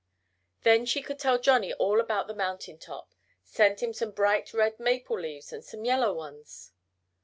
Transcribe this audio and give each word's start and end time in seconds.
Then 0.63 0.87
she 0.87 1.03
could 1.03 1.19
tell 1.19 1.37
Johnnie 1.37 1.75
all 1.75 1.99
about 2.01 2.25
the 2.25 2.33
mountain 2.33 2.79
top 2.79 3.13
send 3.43 3.81
him 3.81 3.93
some 3.93 4.09
bright 4.09 4.51
red 4.51 4.79
maple 4.79 5.19
leaves, 5.19 5.53
and 5.53 5.63
some 5.63 5.85
yellow 5.85 6.11
ones. 6.11 6.71